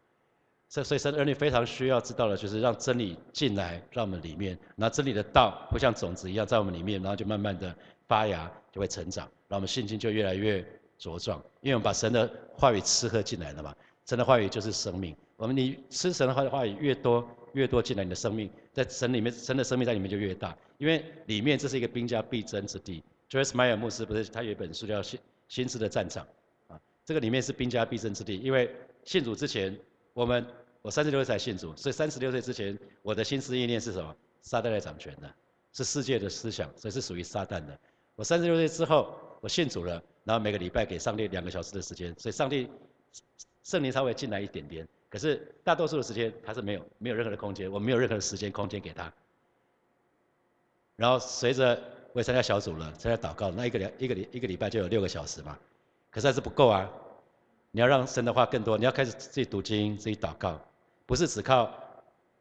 [0.71, 7.77] 所所以神儿女非常需要知道的就是让真理进来，让我们里面，那真理的道会像种子一样在我们里面，然后就慢慢的
[8.09, 10.65] 发芽，就会成长，让我们信心就越来越。
[11.03, 13.75] 茁壮，因为我们把神的话语吃喝进来了嘛。
[14.07, 15.17] 神的话语就是生命。
[15.37, 20.57] 我们你吃神的话话语越多，越多进来，你的生命在神里面，神的生命在里面就越大。
[20.79, 23.03] 因为里面这是一个兵家必争之地。
[23.29, 26.25] Joyce Meyer 牧师不是他有一本书叫《心心智的战场》
[26.73, 28.37] 啊，这个里面是兵家必争之地。
[28.37, 29.77] 因为信主之前，
[30.13, 30.47] 我们
[30.83, 34.15] 我三十六岁才信主，所以三十六岁之前，我的心思意念是什么？
[34.43, 35.33] 撒旦在掌权的，
[35.73, 37.77] 是世界的思想，所以是属于撒旦的。
[38.15, 40.01] 我三十六岁之后，我信主了。
[40.25, 42.69] 然后每个礼拜给上帝两个小时的时间，所以上帝
[43.63, 49.13] 圣灵稍微进来一点点，可是大多数的时间他是没有没有任何的空间，我没有任何的时间空间给他。
[50.97, 51.81] 然后随着
[52.13, 55.59] 我也参加小组了，参加祷告，那一个两一个礼一个礼拜就有六个小时嘛，
[56.11, 56.89] 可是还是不够啊！
[57.71, 60.61] 你要让神的话更多，你要开始自己读经、自己祷告，
[61.07, 61.73] 不是只靠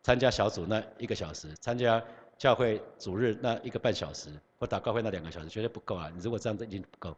[0.04, 2.04] 参加小组那一个小时，参加
[2.38, 6.12] 教会主日那一个半小时，或祷告会那两个小时，绝对不够啊！
[6.14, 7.16] 你如果这样子已经不够。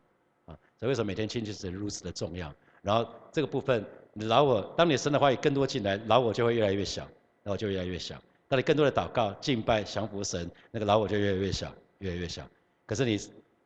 [0.84, 2.54] 所以为什么每天亲近神如此的重要？
[2.82, 7.08] 然后这个部分，你老我，当你神的话语更多进来，老我就会越来越小，
[7.42, 8.22] 然后就越来越小。
[8.50, 12.46] 当你更多的祷告、敬拜、降服神，那个老我就越来越小，越来越小。
[12.86, 13.18] 可是你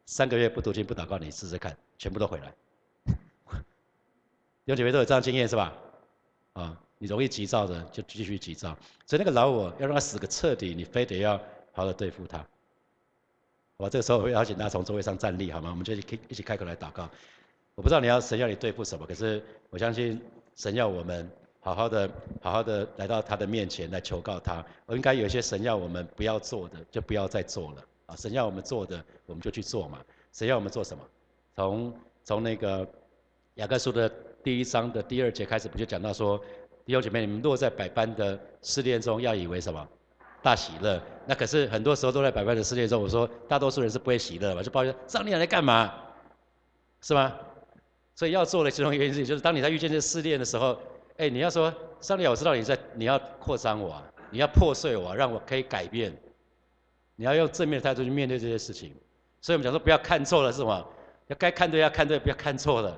[0.06, 2.54] 三个月不读经、不祷告，你试试看，全部都回来。
[4.66, 5.76] 有几位都有这样经验是吧？
[6.54, 8.78] 啊，你容易急躁的就继续急躁。
[9.08, 11.36] 所以那个老我要让他死个彻底，你非得要
[11.72, 12.48] 好好的对付他。
[13.78, 15.70] 我这个时候我会邀请大家从座位上站立，好吗？
[15.70, 17.08] 我们就一起一起开口来祷告。
[17.76, 20.20] 我不知道你要神要你对付什么，可是我相信
[20.56, 22.10] 神要我们好好的、
[22.42, 24.66] 好好的来到他的面前来求告他。
[24.88, 28.16] 我应该有一些神要我们不要做的，就不要再做了啊！
[28.16, 30.00] 神要我们做的，我们就去做嘛。
[30.34, 31.04] 神要我们做什么？
[31.56, 32.88] 从从那个
[33.56, 34.10] 雅各书的
[34.44, 36.40] 第一章的第二节开始，不就讲到说，
[36.84, 39.88] 弟兄姐妹，你们落在百般的试炼中，要以为什么？
[40.48, 43.04] 大喜乐，那可是很多时候都在百般的试炼中。
[43.04, 45.94] 我说，大多数人是不会喜乐嘛，就抱怨上帝来干嘛，
[47.02, 47.36] 是吗？
[48.16, 50.80] 所以要做的其中一个原因，就是当你在遇见这试炼的时候，
[51.18, 56.18] 哎，你要说，上帝，我知道你在，你要扩张我，你要破碎我，让我可以改变。
[57.18, 58.96] 你要用正面的态度去面对这些事情。
[59.42, 60.86] 所以我们讲说，不要看错了，是吗？
[61.28, 62.98] 要该看对要看对，不要看错了。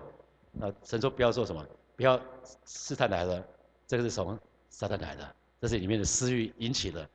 [0.62, 2.21] 啊，神说不要做什么，不要
[2.67, 3.43] 试探来了，
[3.88, 4.38] 这个是从
[4.69, 7.09] 撒旦来的，这是里面的私欲引起的。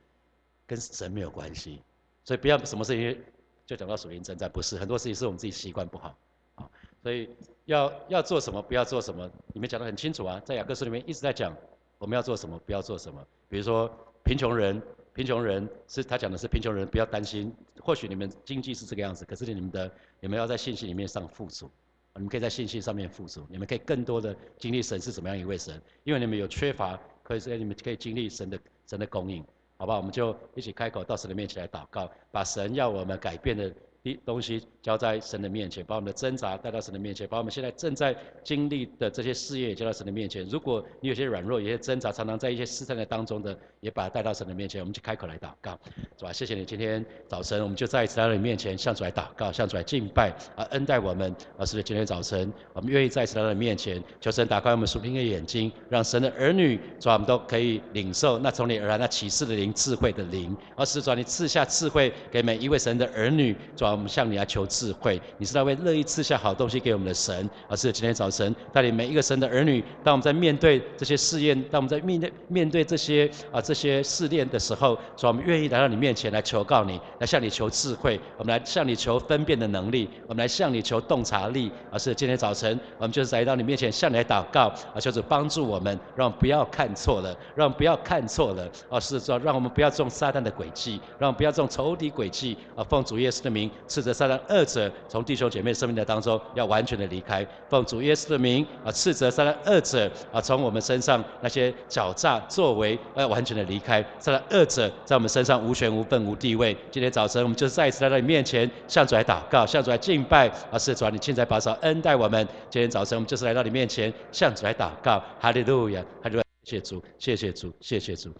[0.67, 1.81] 跟神没有关系，
[2.23, 3.23] 所以不要什么事情
[3.65, 6.17] 就讲到属灵征战，不是很多事情是我们自己习惯不好，
[6.55, 6.69] 啊，
[7.01, 7.29] 所以
[7.65, 11.55] 要要做什么，不要做什么，你们讲得很清楚啊，在雅各书里面一直在讲
[11.97, 13.25] 我们要做什么，不要做什么。
[13.47, 13.89] 比如说
[14.23, 14.81] 贫穷人，
[15.13, 21.69] 贫穷人是他讲的是贫穷人不要担心，或许你们经济是这个样子，可是你们的你们要在信心里面上富足，
[22.15, 29.45] 你们可以在信心上面付出，你们可以更多的经历神是怎么样一位神，因为你们有缺乏，可以说你们可以经历神的神的供应。
[29.85, 33.71] 好吧，我们就一起开口到神的面前来祷告，把神要我们改变的
[34.13, 40.47] 的东西交在神的面前，把我们的挣扎带到神的面前，把我们现在正在经历的这些事业交到神的面前。
[40.47, 45.79] 如果你有些软弱，有些挣扎，常常在一些试探的当中的，也把它带到神的面前，我们就开口来祷告，
[46.17, 46.31] 是吧？
[46.31, 51.33] 谢谢你，今天早晨我们就再一次来到你面前，向主来祷告，向主来敬拜，啊，恩待我们。
[51.57, 60.55] 啊，是，今天早晨我们愿意再一次来到你面前，求神打开我们属灵的眼睛，让神的儿女，主我们都可以领受那从你而来那启示的灵、智慧的灵。
[60.75, 65.21] 而是主你赐下智慧给每一位神的儿女，主我们向你来求智慧。
[65.37, 67.49] 你是那位乐意赐下好东西给我们的神。
[67.67, 81.71] 而是今天早晨带领每一个神的儿女，当我们在面对这些试验，当我们在面对面对这些啊这些试炼的时候，主我们愿意来到你面前来求告你，来向你求智慧，我们来向你求分辨的能力，我们来向你求洞察力。
[81.91, 88.69] 而是今天早晨我们就是来到你面前向你来祷告，啊，求主帮助我们，让我们不要看错了，让我们不要看错了。
[88.89, 92.57] 而，是说让我们不要中撒旦的诡计，让我们不要中仇敌诡计。
[92.75, 97.45] 啊，奉主耶稣的名，斥责撒旦二者从弟兄姐妹生命的当中要完全的离开。
[97.69, 104.03] 奉主耶稣的名，啊，斥责撒旦二者啊从我们身上那些狡诈作为要完全的离开。
[104.19, 106.75] 撒旦二者在我们身上无权无份无地位。
[106.91, 110.47] 今天早晨我们就再一次来到你面前，向主来祷告，向主来敬拜。
[110.71, 112.47] 啊，是主啊，你现在把手恩待我们。
[112.69, 115.23] 今天早晨我们就是来到你面前，向主来祷告。
[115.39, 118.31] 哈利路亚，哈利路亚，谢谢主，谢谢主，谢谢主。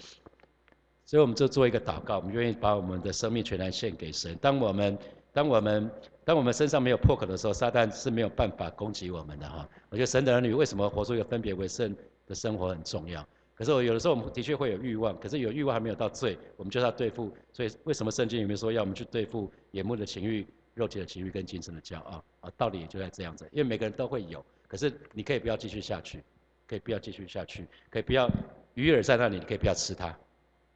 [1.06, 4.36] 所以我们就做一个祷告，我们愿意把我们的生命全然献给神。
[4.42, 4.98] 当我们，
[5.36, 5.92] 当我们，
[6.24, 9.68] 当我们身上没有破口的时候，撒旦是没有办法攻击我们的哈。
[9.90, 11.94] 我觉得神的儿女为什么活出一个分别为圣
[12.26, 13.28] 的生活很重要。
[13.54, 17.36] 可是我有的时候我们的确会有欲望，可是有欲望还没有到罪，我们就要对付。
[17.52, 22.50] 所以为什么圣经里面说要我们去对付眼目的情欲、肉体的情欲跟精神的骄傲啊？
[22.56, 24.42] 道理也就在这样子，因为每个人都会有。
[24.70, 26.24] 可是你可以不要继续下去，
[26.66, 28.30] 可以不要继续下去，可以不要
[28.76, 30.08] 鱼饵在那里，你可以不要吃它。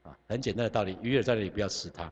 [0.03, 2.11] 啊，很简单的道理，鱼饵在那里不要吃它。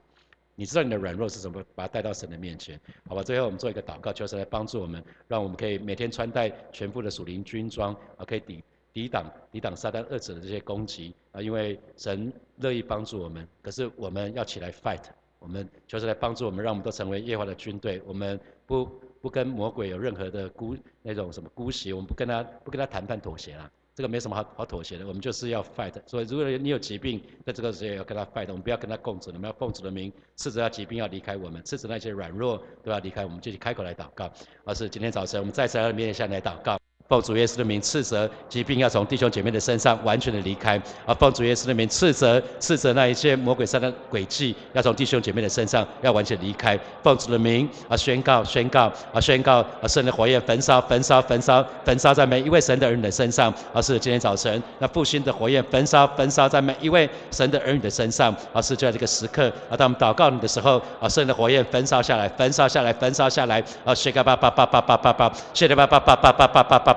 [0.59, 3.21] 你知道你的软弱是什么，把它带到神的面前，好吧？
[3.21, 15.03] 最后我们做一个祷告，求神来帮助我们，让我们可以每天穿戴全副的属灵军装，啊，可以抵抵挡抵挡撒旦恶者的这些攻击啊，因为神乐意帮助我们，可是我们要起来 fight，
[15.37, 18.83] 我们求神来帮助我们，让我们都成为耶和华的军队，我们不
[19.21, 23.71] 不跟魔鬼有任何的姑那种什么姑息，我们不跟他不跟他谈判妥协了。
[23.97, 25.91] 这个没什么好好妥协的，我们就是要 fight。
[26.05, 34.31] 所以如果你有疾病，在这个时候要跟他 fight，我们不要跟他共存，我们要奉主的名，斥责他疾病要离开我们，斥责那些软弱都要离开我们，就去开口来祷告。
[34.65, 36.77] 而是今天早晨我们再次来面向来祷告。
[37.07, 66.57] 奉主耶稣的名斥责疾病要从弟兄姐妹的身上完全的离开，啊，奉主耶稣的名斥责斥责那一些魔鬼上的诡计要从弟兄姐妹的身上要完全离开，奉主的名啊宣告宣告啊宣告啊圣的火焰焚烧焚烧焚烧焚烧在每一位神的儿女的身上，而是今天早晨那复兴的火焰焚烧焚烧在每一位神的儿女的身上，而是就在这个时刻啊当我们祷告你的时候啊圣的火焰焚烧下来焚烧下来焚烧下来啊谢嘎巴巴巴巴巴巴巴谢巴巴巴巴巴巴巴巴。
[66.57, 66.96] 叭叭叭，谢里叭叭叭叭叭叭叭叭叭叭叭，谢里叭叭叭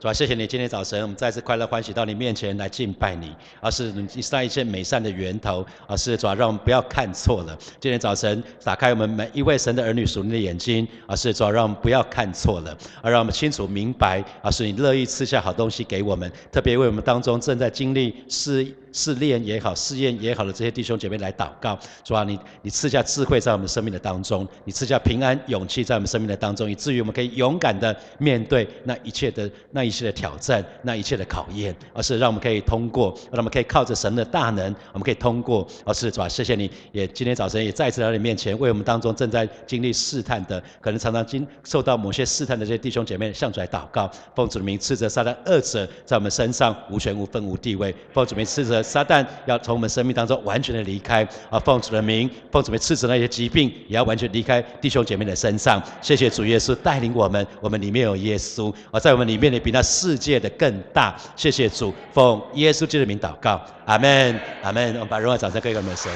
[0.00, 7.58] 主啊，谢谢你今天早晨，我们再次快乐欢喜到你面前来敬拜你，而是你是那一切美善的源头，而是主啊，让我们不要看错了。
[7.80, 21.76] 今天早晨打开我们每一位神的儿女属灵的眼睛，而是主啊，让我们不要看错了，而让我们清楚明白，而是你乐意赐下好东西给我们，特别为我们当中正在经历是试炼也好、试验也好的这些弟兄姐妹来祷告。
[22.04, 29.88] 主啊，你你赐下智慧在我们生命的当中，你赐下平安、勇气在我们生命的当中，以至于我们可以勇敢的面对那一切的那。
[29.88, 35.66] 一切的挑战，那一切的考验，而是让我们可以通过，让我们可以靠着神的大能，我们可以通过。
[35.86, 44.10] 而是主啊，谢谢你，也今天早晨也再次来到你面前，为我们当中正在经历试探的，可能常常经受到某些试探的这些弟兄姐妹，向主来祷告。
[44.36, 47.94] 奉主的名，斥责撒旦二者在我们身上无权无分无地位。
[48.12, 51.26] 奉主的名，斥责撒旦要从我们生命当中完全的离开。
[51.50, 55.82] 啊，奉主的名，奉主名斥责那些疾病也要完全离开弟兄姐妹的身上。
[56.00, 59.82] 谢谢主耶稣带领我们，我们里面有耶稣，而在我们里面的比那。
[59.88, 64.92] 世界的更大，谢谢主，奉耶稣基督的名祷告，阿门，阿门。
[64.94, 66.12] 我们把荣耀掌声给我们的神。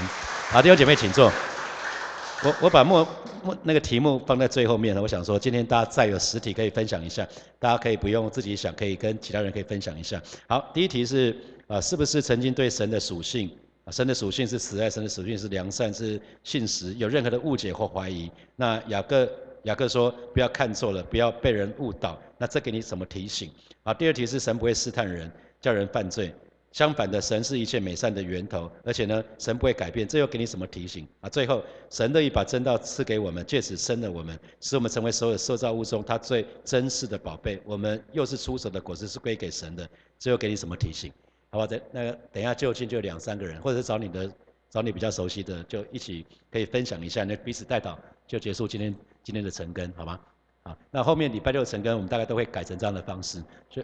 [0.51, 1.33] 好，弟兄姐妹，请坐。
[2.45, 3.05] 我我把默
[3.43, 5.01] 默那个题目放在最后面了。
[5.01, 7.27] 我想说，今天大家再有实体可以分享一下，
[7.59, 10.21] 大家可以不用自己想，可以跟其他人可以分享一下。
[10.47, 11.37] 好，第一题是
[11.73, 13.51] 啊，是不是曾经对神的属性
[13.87, 18.31] 啊，神的属性是慈爱，神的属性是良善，是信实，有任何的误解或怀疑？
[18.57, 19.27] 那雅各
[19.62, 22.20] 雅各说，不要看错了，不要被人误导。
[22.37, 23.51] 那这给你什么提醒？
[23.85, 26.35] 好，第二题是神不会试探人，叫人犯罪。
[26.73, 30.07] 相反的，神是一切美善的源头，而且呢，神不会改变。
[30.07, 31.31] 这又给你什么提醒啊？
[31.31, 37.59] 最后，神乐意把真道赐给我们，借此生了我们，使我们成为所有受造物中他最珍视的宝贝。
[37.64, 39.89] 我们又是出手的果实，是归给神的。
[40.18, 41.11] 这又给你什么提醒？
[41.53, 44.32] 好吧，等那个等一下就近就两三个人，或者是找你的
[44.70, 50.18] 找你比较熟悉的，就一起可以分享一下，那彼此带导就结束今天今天的晨更，好吗？
[50.62, 53.82] 好，那后面礼拜六晨更我们大概都会改成这样的方式，就。